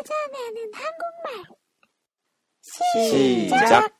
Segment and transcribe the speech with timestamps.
[0.00, 1.44] 찾아내는 한국말.
[2.62, 3.92] 시작.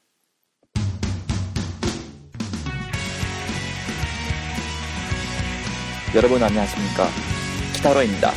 [6.15, 7.09] 여러분 안녕하십니까?
[7.75, 8.31] 키타로입니다.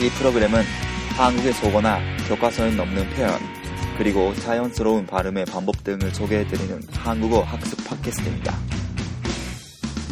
[0.00, 0.62] 이 프로그램은
[1.16, 1.98] 한국의 속어나
[2.28, 3.40] 교과서에 넘는 표현,
[3.98, 8.54] 그리고 자연스러운 발음의 방법 등을 소개해드리는 한국어 학습 팟캐스트입니다.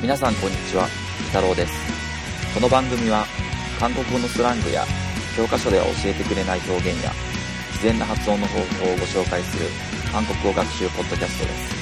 [0.01, 0.89] 皆さんこんにちは、
[1.31, 1.73] 北郎です。
[2.53, 3.25] この番組は
[3.79, 4.85] 韓国語のスラングや
[5.38, 7.12] 教科書では教えてくれない表現や
[7.70, 9.70] 自然な発音の方法をご紹介する
[10.12, 11.78] 韓国語学習ポッドキャストです。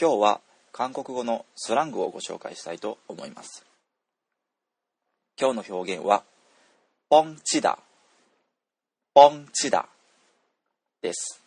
[0.00, 0.40] 今日は
[0.72, 3.64] 韓国語のスラングをご紹介したいと思います。
[5.40, 6.24] 今日の表現は、
[7.08, 7.78] ポンチダ、
[9.14, 9.86] ポンチダ
[11.00, 11.40] です。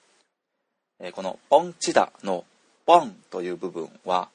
[1.02, 2.46] えこのポンチダの
[2.88, 4.30] ボンという部分は、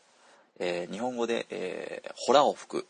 [0.60, 2.86] えー、日本語で、えー、ホラを吹く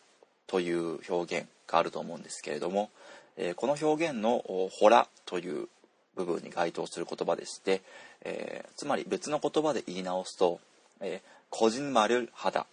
[0.48, 2.90] という表現があると思うんですけれども、
[3.36, 5.68] えー、この表現のホラという
[6.16, 7.80] 部分に該当する言葉でして、
[8.24, 10.58] えー、つまり別の言葉で言い直すと、
[11.00, 12.66] えー、個人丸肌、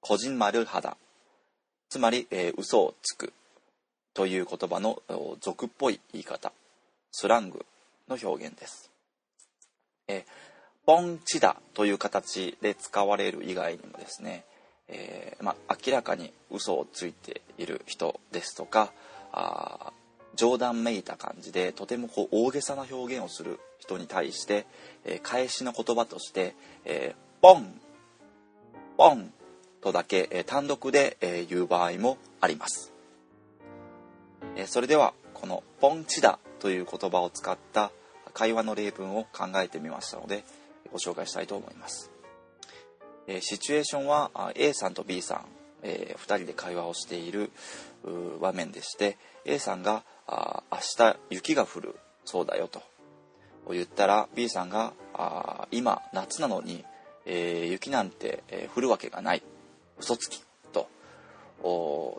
[0.00, 0.96] 個人丸肌、
[1.88, 3.32] つまり、えー、嘘をつく
[4.14, 5.02] という言葉の
[5.40, 6.52] 俗っぽい言い方、
[7.10, 7.66] スラング
[8.08, 8.92] の表現です。
[10.06, 10.51] えー
[10.92, 14.44] ポンチダという形で使われる以外にもですね、
[14.88, 18.92] えーまあ、明らかに嘘をついている人ですとか
[19.32, 24.66] あー冗談めいた感じでとてもこう大げさな表現をする人に対して、
[25.06, 27.80] えー返しの言葉として、えーポン
[28.98, 29.32] ポン
[29.80, 32.92] とだけ、えー単独で、えー言う場合もあります、
[34.56, 37.92] えーそれではこの「ポンチダ」という言葉を使った
[38.34, 40.44] 会話の例文を考えてみましたので
[40.92, 42.10] ご紹介したいと思います、
[43.26, 45.44] えーシチュエーションは A さんと B さん、
[45.82, 47.50] え2人で会話をしている
[48.40, 52.82] 場面でして A さんがあ「明日雪が降るそうだよ」と。
[53.70, 56.84] 言ったら B さんがあ「今夏なのに、
[57.26, 59.42] えー雪なんて、え降るわけがない。
[59.98, 60.88] 嘘つき」と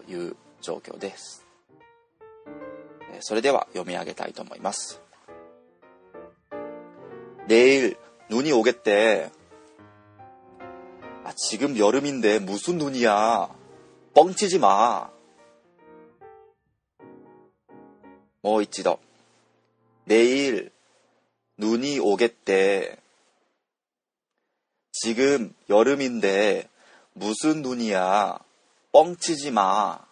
[0.08, 1.46] いう状況です。
[3.12, 5.02] えそれでは読み上げたいと思います。
[7.47, 7.97] 내일
[8.33, 9.31] 눈이 오겠대.
[11.25, 13.55] 아, 지금 여름인데 무슨 눈이야.
[14.15, 15.11] 뻥치지 마.
[18.43, 18.99] 뭐 있지더.
[20.05, 20.71] 내일
[21.56, 22.97] 눈이 오겠대.
[24.93, 26.69] 지금 여름인데
[27.12, 28.39] 무슨 눈이야.
[28.93, 30.09] 뻥치지 마.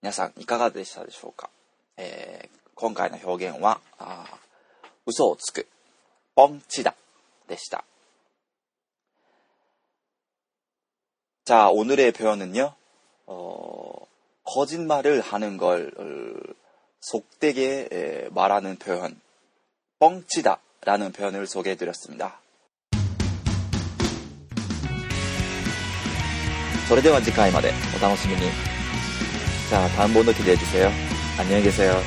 [0.00, 1.50] 皆さんいかがでしたでしょうか、
[1.96, 4.36] えー今回の表現はあー
[5.06, 5.66] 嘘をつく
[6.36, 6.94] ポンチダ
[7.48, 7.82] でした
[11.44, 12.72] 자 오늘의 표현은요
[13.26, 14.06] 어,
[14.44, 16.54] 거짓말을 하는 걸 어,
[17.00, 19.20] 속되게 에, 말하는 표현
[19.98, 22.40] 뻥치다 라는 표현을 소개해 드렸습니다
[26.88, 28.40] それでは次回までお楽しみに。
[29.68, 31.11] じゃあ、単本の記で해주세요。
[31.37, 31.99] 안녕히 계세요.